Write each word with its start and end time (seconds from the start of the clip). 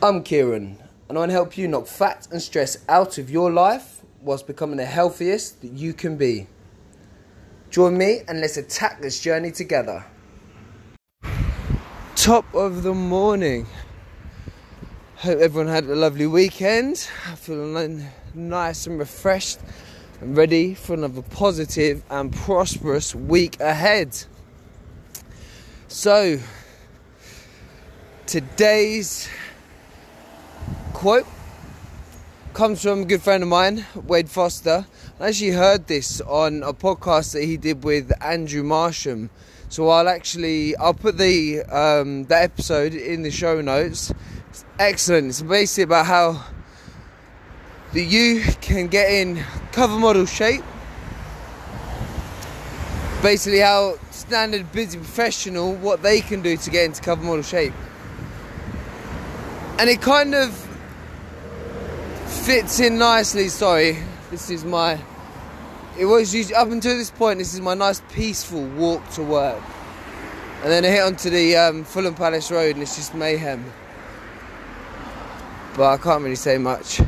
I'm 0.00 0.22
Kieran, 0.22 0.78
and 1.08 1.18
I 1.18 1.22
want 1.22 1.30
to 1.30 1.32
help 1.32 1.58
you 1.58 1.66
knock 1.66 1.88
fat 1.88 2.28
and 2.30 2.40
stress 2.40 2.76
out 2.88 3.18
of 3.18 3.28
your 3.28 3.50
life 3.50 4.00
whilst 4.20 4.46
becoming 4.46 4.76
the 4.76 4.84
healthiest 4.84 5.60
that 5.62 5.72
you 5.72 5.92
can 5.92 6.16
be. 6.16 6.46
Join 7.68 7.98
me 7.98 8.20
and 8.28 8.40
let's 8.40 8.56
attack 8.56 9.02
this 9.02 9.18
journey 9.20 9.50
together. 9.50 10.06
Top 12.14 12.44
of 12.54 12.84
the 12.84 12.94
morning. 12.94 13.66
Hope 15.16 15.40
everyone 15.40 15.66
had 15.66 15.86
a 15.86 15.96
lovely 15.96 16.28
weekend. 16.28 17.08
I 17.26 17.34
feel 17.34 17.98
nice 18.34 18.86
and 18.86 19.00
refreshed 19.00 19.58
and 20.20 20.36
ready 20.36 20.74
for 20.74 20.94
another 20.94 21.22
positive 21.22 22.04
and 22.08 22.32
prosperous 22.32 23.16
week 23.16 23.58
ahead. 23.58 24.16
So, 25.88 26.38
today's 28.26 29.28
quote 30.98 31.26
comes 32.54 32.82
from 32.82 33.02
a 33.02 33.04
good 33.04 33.22
friend 33.22 33.44
of 33.44 33.48
mine, 33.48 33.86
Wade 33.94 34.28
Foster. 34.28 34.84
I 35.20 35.28
actually 35.28 35.52
heard 35.52 35.86
this 35.86 36.20
on 36.22 36.64
a 36.64 36.72
podcast 36.72 37.34
that 37.34 37.44
he 37.44 37.56
did 37.56 37.84
with 37.84 38.10
Andrew 38.20 38.64
Marsham. 38.64 39.30
So 39.68 39.90
I'll 39.90 40.08
actually 40.08 40.74
I'll 40.74 40.94
put 40.94 41.16
the 41.16 41.62
um, 41.70 42.24
the 42.24 42.36
episode 42.36 42.94
in 42.94 43.22
the 43.22 43.30
show 43.30 43.60
notes. 43.60 44.12
It's 44.48 44.64
excellent. 44.80 45.28
It's 45.28 45.40
basically 45.40 45.84
about 45.84 46.06
how 46.06 46.44
that 47.92 48.02
you 48.02 48.42
can 48.60 48.88
get 48.88 49.08
in 49.08 49.44
cover 49.70 49.96
model 49.96 50.26
shape. 50.26 50.64
Basically, 53.22 53.60
how 53.60 54.00
standard 54.10 54.72
busy 54.72 54.98
professional 54.98 55.76
what 55.76 56.02
they 56.02 56.20
can 56.22 56.42
do 56.42 56.56
to 56.56 56.70
get 56.70 56.86
into 56.86 57.00
cover 57.00 57.22
model 57.22 57.44
shape, 57.44 57.74
and 59.78 59.88
it 59.88 60.02
kind 60.02 60.34
of 60.34 60.67
fits 62.48 62.80
in 62.80 62.96
nicely. 62.96 63.46
Sorry, 63.48 63.98
this 64.30 64.48
is 64.48 64.64
my. 64.64 64.98
It 65.98 66.06
was 66.06 66.34
usually, 66.34 66.54
up 66.54 66.70
until 66.70 66.96
this 66.96 67.10
point. 67.10 67.40
This 67.40 67.52
is 67.52 67.60
my 67.60 67.74
nice 67.74 68.00
peaceful 68.10 68.64
walk 68.68 69.06
to 69.10 69.22
work, 69.22 69.62
and 70.62 70.72
then 70.72 70.82
I 70.82 70.88
hit 70.88 71.02
onto 71.02 71.28
the 71.28 71.56
um, 71.56 71.84
Fulham 71.84 72.14
Palace 72.14 72.50
Road, 72.50 72.76
and 72.76 72.82
it's 72.82 72.96
just 72.96 73.14
mayhem. 73.14 73.70
But 75.76 75.92
I 75.92 75.96
can't 75.98 76.22
really 76.22 76.36
say 76.36 76.56
much 76.56 77.02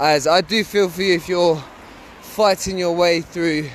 as 0.00 0.26
I 0.26 0.40
do 0.40 0.64
feel 0.64 0.88
for 0.88 1.02
you 1.02 1.14
if 1.14 1.28
you're 1.28 1.62
fighting 2.20 2.76
your 2.76 2.96
way 2.96 3.20
through 3.20 3.70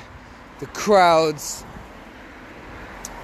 the 0.60 0.66
crowds 0.66 1.64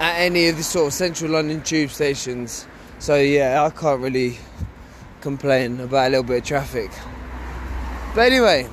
at 0.01 0.15
any 0.21 0.49
of 0.49 0.57
the 0.57 0.63
sort 0.63 0.87
of 0.87 0.95
central 0.95 1.33
London 1.33 1.63
tube 1.63 1.91
stations. 1.91 2.67
So 2.99 3.17
yeah, 3.17 3.63
I 3.63 3.69
can't 3.69 4.01
really 4.01 4.39
complain 5.21 5.81
about 5.81 6.07
a 6.07 6.09
little 6.09 6.25
bit 6.25 6.39
of 6.39 6.45
traffic. 6.45 6.91
But 8.15 8.27
anyway, 8.31 8.69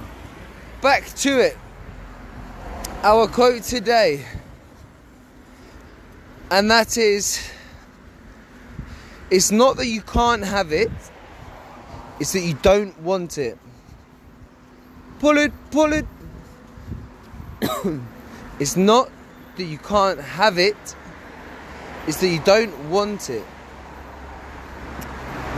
back 0.84 1.08
to 1.08 1.40
it. 1.40 1.58
Our 3.02 3.28
quote 3.28 3.64
today, 3.64 4.24
and 6.52 6.70
that 6.70 6.96
is 6.96 7.52
it's 9.32 9.52
not 9.52 9.78
that 9.78 9.88
you 9.88 10.02
can't 10.02 10.44
have 10.44 10.72
it, 10.72 10.92
it's 12.20 12.34
that 12.34 12.42
you 12.42 12.54
don't 12.62 13.00
want 13.02 13.40
it. 13.40 13.58
Pull 15.18 15.40
it, 15.40 15.52
pull 15.72 15.92
it. 15.94 16.06
it's 18.60 18.76
not 18.76 19.10
that 19.58 19.64
you 19.64 19.80
can't 19.80 20.20
have 20.20 20.60
it, 20.60 20.78
it's 22.06 22.18
that 22.18 22.28
you 22.28 22.42
don't 22.42 22.92
want 22.92 23.32
it. 23.32 23.46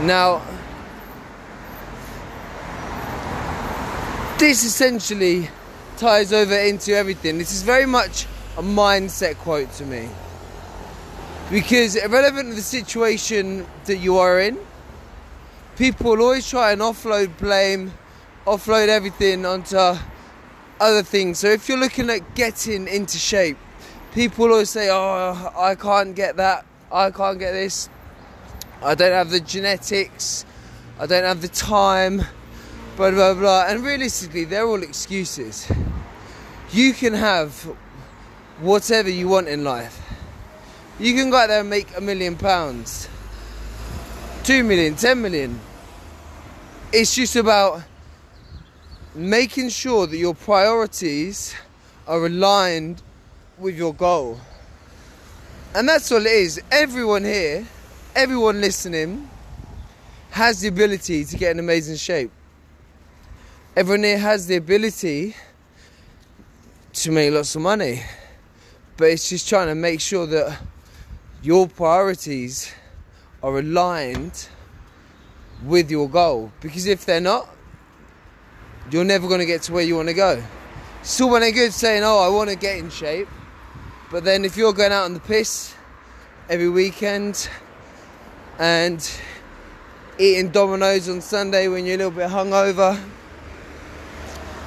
Now, 0.00 0.40
this 4.38 4.64
essentially 4.64 5.48
ties 5.96 6.32
over 6.32 6.56
into 6.56 6.94
everything. 6.94 7.38
This 7.38 7.52
is 7.52 7.62
very 7.62 7.86
much 7.86 8.26
a 8.56 8.62
mindset 8.62 9.36
quote 9.36 9.72
to 9.74 9.84
me. 9.84 10.08
Because 11.50 11.96
irrelevant 11.96 12.50
to 12.50 12.54
the 12.54 12.62
situation 12.62 13.66
that 13.84 13.98
you 13.98 14.18
are 14.18 14.40
in, 14.40 14.58
people 15.76 16.10
will 16.10 16.22
always 16.22 16.48
try 16.48 16.72
and 16.72 16.80
offload 16.80 17.36
blame 17.38 17.92
offload 18.46 18.88
everything 18.88 19.46
onto 19.46 19.76
other 20.80 21.02
things. 21.02 21.38
So 21.38 21.48
if 21.48 21.68
you're 21.68 21.78
looking 21.78 22.10
at 22.10 22.34
getting 22.34 22.88
into 22.88 23.18
shape, 23.18 23.56
people 24.12 24.50
always 24.50 24.70
say, 24.70 24.88
"Oh, 24.90 25.52
I 25.56 25.74
can't 25.74 26.14
get 26.14 26.36
that. 26.36 26.66
I 26.92 27.10
can't 27.10 27.38
get 27.38 27.52
this. 27.52 27.88
I 28.82 28.94
don't 28.94 29.12
have 29.12 29.30
the 29.30 29.40
genetics. 29.40 30.44
I 30.98 31.06
don't 31.06 31.24
have 31.24 31.40
the 31.40 31.48
time." 31.48 32.26
Blah 32.96 33.10
blah 33.10 33.34
blah. 33.34 33.66
And 33.66 33.84
realistically, 33.84 34.44
they're 34.44 34.66
all 34.66 34.82
excuses. 34.82 35.70
You 36.70 36.92
can 36.92 37.12
have 37.12 37.52
whatever 38.60 39.10
you 39.10 39.28
want 39.28 39.48
in 39.48 39.64
life. 39.64 40.00
You 41.00 41.14
can 41.14 41.30
go 41.30 41.38
out 41.38 41.48
there 41.48 41.60
and 41.60 41.70
make 41.70 41.88
a 41.96 42.00
million 42.00 42.36
pounds, 42.36 43.08
two 44.44 44.62
million, 44.62 44.94
ten 44.94 45.20
million. 45.20 45.60
It's 46.92 47.16
just 47.16 47.34
about 47.34 47.82
making 49.12 49.70
sure 49.70 50.06
that 50.06 50.16
your 50.16 50.34
priorities 50.34 51.52
are 52.06 52.26
aligned 52.26 53.02
with 53.58 53.76
your 53.76 53.92
goal. 53.92 54.38
And 55.74 55.88
that's 55.88 56.12
all 56.12 56.24
it 56.24 56.30
is. 56.30 56.60
Everyone 56.70 57.24
here, 57.24 57.66
everyone 58.14 58.60
listening, 58.60 59.28
has 60.30 60.60
the 60.60 60.68
ability 60.68 61.24
to 61.24 61.36
get 61.36 61.50
in 61.50 61.58
amazing 61.58 61.96
shape. 61.96 62.30
Everyone 63.76 64.04
here 64.04 64.18
has 64.18 64.46
the 64.46 64.54
ability 64.54 65.34
to 66.92 67.10
make 67.10 67.32
lots 67.32 67.56
of 67.56 67.62
money. 67.62 68.04
But 68.96 69.06
it's 69.06 69.28
just 69.28 69.48
trying 69.48 69.66
to 69.66 69.74
make 69.74 70.00
sure 70.00 70.26
that 70.26 70.60
your 71.42 71.66
priorities 71.66 72.72
are 73.42 73.58
aligned 73.58 74.46
with 75.64 75.90
your 75.90 76.08
goal. 76.08 76.52
Because 76.60 76.86
if 76.86 77.04
they're 77.04 77.20
not, 77.20 77.48
you're 78.92 79.02
never 79.02 79.26
going 79.26 79.40
to 79.40 79.46
get 79.46 79.62
to 79.62 79.72
where 79.72 79.82
you 79.82 79.96
want 79.96 80.06
to 80.06 80.14
go. 80.14 80.40
It's 81.00 81.20
all 81.20 81.30
well 81.30 81.52
good 81.52 81.72
saying, 81.72 82.04
oh, 82.04 82.20
I 82.20 82.28
want 82.28 82.50
to 82.50 82.56
get 82.56 82.78
in 82.78 82.90
shape. 82.90 83.26
But 84.08 84.22
then 84.22 84.44
if 84.44 84.56
you're 84.56 84.72
going 84.72 84.92
out 84.92 85.06
on 85.06 85.14
the 85.14 85.20
piss 85.20 85.74
every 86.48 86.68
weekend 86.68 87.48
and 88.60 89.10
eating 90.16 90.50
Domino's 90.50 91.08
on 91.08 91.20
Sunday 91.20 91.66
when 91.66 91.84
you're 91.84 91.96
a 91.96 91.98
little 91.98 92.12
bit 92.12 92.30
hungover 92.30 93.02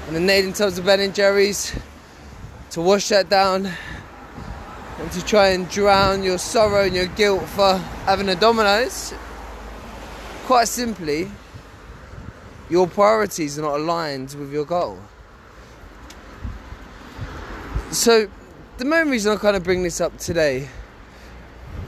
and 0.07 0.15
then 0.15 0.25
needing 0.25 0.53
tubs 0.53 0.77
of 0.77 0.85
Ben 0.85 1.01
and 1.01 1.13
Jerry's 1.13 1.77
to 2.71 2.81
wash 2.81 3.09
that 3.09 3.29
down 3.29 3.69
and 4.99 5.11
to 5.11 5.23
try 5.25 5.49
and 5.49 5.69
drown 5.69 6.23
your 6.23 6.37
sorrow 6.37 6.85
and 6.85 6.95
your 6.95 7.07
guilt 7.07 7.43
for 7.49 7.77
having 8.05 8.29
a 8.29 8.35
Domino's, 8.35 9.13
quite 10.45 10.69
simply, 10.69 11.29
your 12.69 12.87
priorities 12.87 13.59
are 13.59 13.63
not 13.63 13.75
aligned 13.75 14.33
with 14.35 14.51
your 14.51 14.65
goal. 14.65 14.97
So, 17.91 18.29
the 18.77 18.85
main 18.85 19.09
reason 19.09 19.33
I 19.33 19.35
kind 19.37 19.55
of 19.55 19.63
bring 19.63 19.83
this 19.83 19.99
up 19.99 20.17
today 20.17 20.69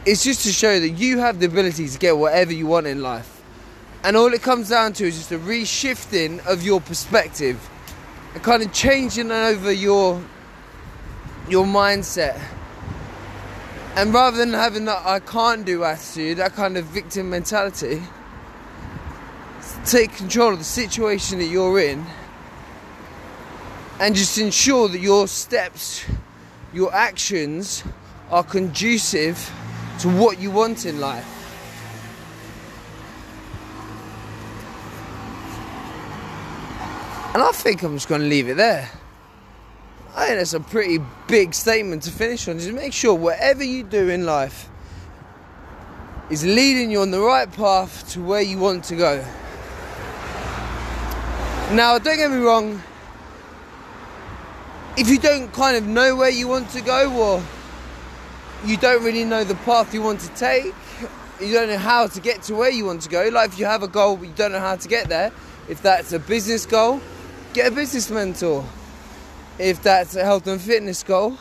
is 0.06 0.24
just 0.24 0.44
to 0.44 0.52
show 0.52 0.80
that 0.80 0.90
you 0.90 1.20
have 1.20 1.40
the 1.40 1.46
ability 1.46 1.88
to 1.88 1.98
get 1.98 2.18
whatever 2.18 2.54
you 2.54 2.68
want 2.68 2.88
in 2.88 3.02
life. 3.02 3.42
And 4.04 4.16
all 4.16 4.34
it 4.34 4.42
comes 4.42 4.70
down 4.70 4.94
to 4.94 5.06
is 5.06 5.18
just 5.18 5.32
a 5.32 5.38
reshifting 5.38 6.46
of 6.46 6.64
your 6.64 6.80
perspective, 6.80 7.70
kind 8.36 8.64
of 8.64 8.72
changing 8.72 9.32
over 9.32 9.72
your 9.72 10.22
your 11.50 11.66
mindset. 11.66 12.40
And 13.96 14.14
rather 14.14 14.38
than 14.38 14.54
having 14.54 14.86
that 14.86 15.06
I 15.06 15.20
can't 15.20 15.66
do 15.66 15.84
attitude, 15.84 16.38
that 16.38 16.54
kind 16.54 16.78
of 16.78 16.86
victim 16.86 17.30
mentality, 17.30 18.04
take 19.86 20.16
control 20.16 20.54
of 20.54 20.60
the 20.60 20.64
situation 20.64 21.40
that 21.40 21.48
you're 21.48 21.80
in 21.80 22.06
and 24.00 24.16
just 24.16 24.38
ensure 24.38 24.88
that 24.88 25.00
your 25.00 25.28
steps, 25.28 26.06
your 26.74 26.94
actions 26.94 27.84
are 28.30 28.44
conducive 28.44 29.52
to 30.00 30.08
what 30.08 30.40
you 30.40 30.52
want 30.52 30.86
in 30.86 31.00
life. 31.00 31.39
And 37.32 37.44
I 37.44 37.52
think 37.52 37.84
I'm 37.84 37.96
just 37.96 38.08
going 38.08 38.22
to 38.22 38.28
leave 38.28 38.50
it 38.50 38.58
there. 38.58 38.90
I 40.16 40.26
think 40.26 40.40
that's 40.40 40.54
a 40.54 40.60
pretty 40.60 40.98
big 41.28 41.54
statement 41.54 42.04
to 42.04 42.12
finish 42.12 42.48
on. 42.48 42.58
Just 42.58 42.72
make 42.74 42.92
sure 42.92 43.14
whatever 43.14 43.64
you 43.64 43.84
do 43.84 44.10
in 44.10 44.26
life 44.26 44.68
is 46.32 46.44
leading 46.44 46.90
you 46.90 47.02
on 47.02 47.12
the 47.12 47.20
right 47.20 47.52
path 47.52 48.10
to 48.14 48.22
where 48.24 48.42
you 48.42 48.58
want 48.58 48.84
to 48.86 48.96
go. 48.96 49.24
Now, 51.72 52.00
don't 52.00 52.18
get 52.18 52.32
me 52.32 52.38
wrong, 52.38 52.82
if 54.98 55.08
you 55.08 55.20
don't 55.20 55.54
kind 55.54 55.78
of 55.78 55.86
know 55.86 56.16
where 56.16 56.32
you 56.32 56.48
want 56.48 56.72
to 56.72 56.82
go 56.82 57.14
or 57.14 57.44
you 58.66 58.76
don't 58.76 59.04
really 59.04 59.24
know 59.24 59.44
the 59.44 59.56
path 59.56 59.94
you 59.94 60.02
want 60.02 60.20
to 60.22 60.30
take, 60.30 60.74
you 61.40 61.54
don't 61.54 61.70
know 61.70 61.78
how 61.78 62.08
to 62.08 62.20
get 62.20 62.42
to 62.44 62.56
where 62.56 62.72
you 62.72 62.86
want 62.86 63.04
to 63.04 63.10
go. 63.10 63.30
Like 63.32 63.52
if 63.52 63.60
you 63.60 63.66
have 63.66 63.84
a 63.84 63.88
goal 63.88 64.18
but 64.18 64.28
you 64.28 64.34
don't 64.36 64.52
know 64.52 64.60
how 64.60 64.76
to 64.76 64.88
get 64.88 65.10
there, 65.10 65.32
if 65.70 65.84
that's 65.84 66.12
a 66.12 66.20
business 66.20 66.66
goal, 66.66 67.00
get 67.54 67.72
a 67.72 67.76
business 67.76 68.10
mentor. 68.10 68.66
If 69.58 69.84
that's 69.84 70.16
a 70.16 70.24
health 70.24 70.48
and 70.48 70.62
fitness 70.62 71.04
goal, 71.04 71.38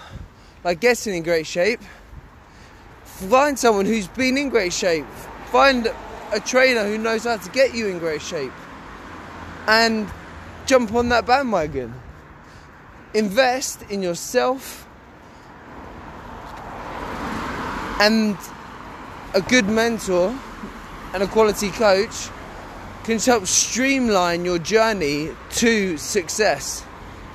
like 0.65 0.81
getting 0.81 1.15
in 1.15 1.23
great 1.23 1.47
shape, 1.47 1.81
find 3.05 3.59
someone 3.59 3.87
who's 3.87 4.09
been 4.09 4.37
in 4.37 4.49
great 4.49 4.73
shape. 4.73 5.07
Find 5.53 5.93
a 6.33 6.41
trainer 6.41 6.85
who 6.85 6.99
knows 6.99 7.25
how 7.25 7.37
to 7.37 7.51
get 7.51 7.75
you 7.75 7.89
in 7.89 7.99
great 7.99 8.23
shape. 8.23 8.53
And 9.67 10.09
jump 10.67 10.95
on 10.95 11.09
that 11.11 11.27
bandwagon. 11.27 11.95
Invest 13.15 13.83
in 13.91 14.03
yourself 14.03 14.87
and 18.01 18.37
a 19.35 19.41
good 19.41 19.67
mentor 19.67 20.39
and 21.15 21.23
a 21.23 21.27
quality 21.27 21.71
coach 21.71 22.29
can 23.09 23.19
help 23.19 23.47
streamline 23.47 24.45
your 24.45 24.59
journey 24.59 25.31
to 25.49 25.97
success, 25.97 26.85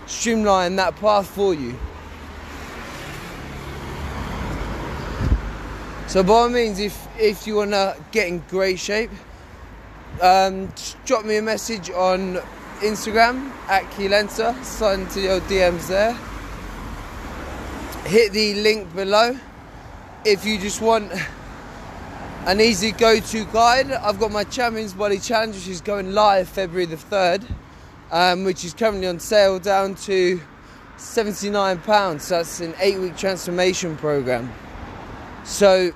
streamline 0.06 0.76
that 0.76 0.96
path 0.98 1.28
for 1.28 1.56
you. 1.56 1.76
So, 6.06 6.22
by 6.22 6.34
all 6.34 6.50
means, 6.50 6.80
if, 6.80 7.08
if 7.18 7.48
you 7.48 7.56
want 7.56 7.72
to 7.72 7.98
get 8.12 8.28
in 8.28 8.44
great 8.50 8.78
shape, 8.78 9.10
um, 10.22 10.72
drop 11.08 11.26
me 11.26 11.38
a 11.38 11.42
message 11.42 11.90
on 11.90 12.36
Instagram 12.82 13.50
at 13.68 13.82
Keelensa, 13.94 14.64
slide 14.64 15.00
into 15.00 15.22
your 15.22 15.40
DMs 15.42 15.88
there. 15.88 16.14
Hit 18.06 18.32
the 18.32 18.54
link 18.62 18.94
below 18.94 19.36
if 20.24 20.46
you 20.46 20.60
just 20.60 20.82
want 20.82 21.12
an 22.46 22.60
easy 22.60 22.92
go-to 22.92 23.46
guide, 23.46 23.90
I've 23.90 24.20
got 24.20 24.32
my 24.32 24.44
Champions 24.44 24.94
Body 24.94 25.18
Challenge, 25.18 25.56
which 25.56 25.68
is 25.70 25.80
going 25.80 26.14
live 26.14 26.50
February 26.50 26.86
the 26.86 26.98
third, 26.98 27.46
um, 28.12 28.44
which 28.44 28.66
is 28.66 28.74
currently 28.74 29.08
on 29.08 29.20
sale 29.20 29.60
down 29.60 29.96
to 29.96 30.42
seventy-nine 30.98 31.80
pounds. 31.80 32.26
So 32.26 32.36
that's 32.36 32.60
an 32.60 32.74
eight-week 32.80 33.16
transformation 33.16 33.96
program. 33.96 34.52
So, 35.46 35.94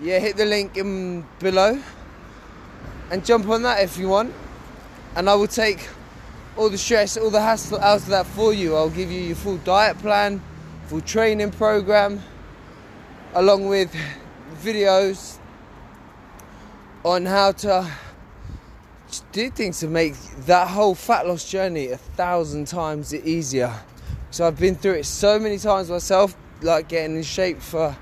yeah, 0.00 0.18
hit 0.18 0.36
the 0.36 0.46
link 0.46 0.78
in 0.78 1.26
below 1.38 1.82
and 3.10 3.24
jump 3.24 3.46
on 3.48 3.62
that 3.62 3.82
if 3.82 3.98
you 3.98 4.08
want, 4.08 4.32
and 5.14 5.28
I 5.28 5.34
will 5.34 5.46
take 5.46 5.88
all 6.56 6.70
the 6.70 6.78
stress, 6.78 7.18
all 7.18 7.30
the 7.30 7.40
hassle 7.40 7.78
out 7.80 7.96
of 7.96 8.06
that 8.06 8.26
for 8.26 8.54
you. 8.54 8.76
I'll 8.76 8.88
give 8.88 9.10
you 9.10 9.20
your 9.20 9.36
full 9.36 9.58
diet 9.58 9.98
plan, 9.98 10.42
full 10.86 11.02
training 11.02 11.50
program, 11.50 12.22
along 13.34 13.68
with 13.68 13.94
videos 14.62 15.31
on 17.04 17.26
how 17.26 17.52
to 17.52 17.90
do 19.32 19.50
things 19.50 19.80
to 19.80 19.88
make 19.88 20.14
that 20.46 20.68
whole 20.68 20.94
fat 20.94 21.26
loss 21.26 21.48
journey 21.48 21.88
a 21.88 21.96
thousand 21.96 22.66
times 22.66 23.14
easier. 23.14 23.72
So 24.30 24.46
I've 24.46 24.58
been 24.58 24.76
through 24.76 24.94
it 24.94 25.06
so 25.06 25.38
many 25.38 25.58
times 25.58 25.90
myself, 25.90 26.36
like 26.62 26.88
getting 26.88 27.16
in 27.16 27.22
shape 27.22 27.60
for 27.60 27.96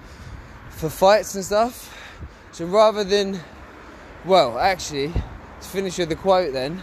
for 0.70 0.88
fights 0.88 1.34
and 1.34 1.44
stuff. 1.44 1.96
So 2.52 2.64
rather 2.64 3.04
than, 3.04 3.40
well, 4.24 4.58
actually, 4.58 5.08
to 5.08 5.68
finish 5.68 5.98
with 5.98 6.08
the 6.08 6.16
quote 6.16 6.52
then, 6.52 6.82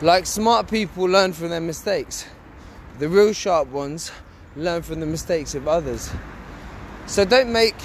like 0.00 0.26
smart 0.26 0.68
people 0.68 1.04
learn 1.04 1.32
from 1.32 1.50
their 1.50 1.60
mistakes, 1.60 2.26
the 2.98 3.08
real 3.08 3.32
sharp 3.32 3.68
ones 3.68 4.12
learn 4.56 4.82
from 4.82 5.00
the 5.00 5.06
mistakes 5.06 5.54
of 5.54 5.66
others. 5.66 6.10
So 7.06 7.24
don't 7.24 7.52
make 7.52 7.76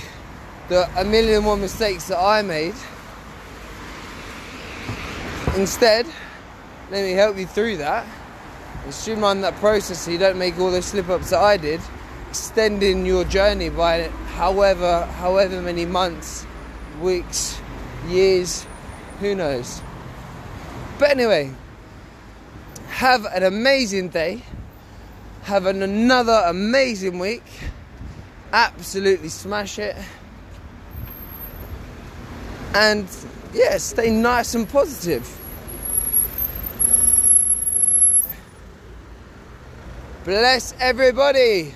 the 0.70 0.88
a 0.98 1.04
million 1.04 1.44
more 1.44 1.58
mistakes 1.58 2.08
that 2.08 2.20
I 2.20 2.44
made. 2.44 2.76
Instead, 5.58 6.06
let 6.92 7.04
me 7.04 7.12
help 7.14 7.38
you 7.38 7.48
through 7.48 7.78
that 7.78 8.06
and 8.84 8.94
streamline 8.94 9.42
that 9.42 9.56
process 9.56 10.00
so 10.00 10.12
you 10.12 10.20
don't 10.20 10.38
make 10.38 10.58
all 10.60 10.72
those 10.72 10.86
slip 10.86 11.10
ups 11.10 11.32
that 11.32 11.40
I 11.40 11.58
did, 11.58 11.82
extending 12.30 13.06
your 13.06 13.24
journey 13.26 13.70
by 13.70 14.10
however 14.36 15.06
however 15.18 15.60
many 15.60 15.86
months, 15.86 16.46
weeks, 17.02 17.60
years, 18.08 18.66
who 19.20 19.34
knows. 19.34 19.82
But 21.00 21.10
anyway, 21.10 21.52
have 22.90 23.26
an 23.26 23.44
amazing 23.44 24.10
day. 24.10 24.44
Have 25.44 25.66
an, 25.66 25.82
another 25.82 26.44
amazing 26.46 27.18
week. 27.18 27.44
Absolutely 28.54 29.30
smash 29.30 29.80
it 29.80 29.96
and 32.74 33.08
yeah, 33.54 33.78
stay 33.78 34.12
nice 34.12 34.56
and 34.56 34.70
positive. 34.70 35.28
Bless 40.26 40.74
everybody. 40.80 41.74